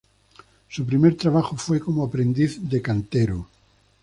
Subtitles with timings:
[0.67, 3.47] Su primer trabajo fue como aprendiz de cantero.